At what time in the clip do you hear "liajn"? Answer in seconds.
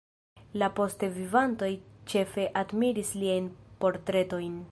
3.25-3.53